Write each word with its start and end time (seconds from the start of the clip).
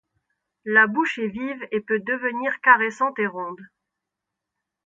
La 0.65 0.87
bouche 0.87 1.19
est 1.19 1.27
vive 1.27 1.61
et 1.69 1.79
peut 1.79 1.99
devenir 1.99 2.59
caressante 2.61 3.19
et 3.19 3.27
ronde. 3.27 3.61